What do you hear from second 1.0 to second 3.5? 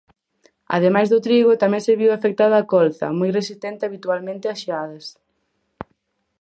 do trigo tamén se viu afectada a colza, moi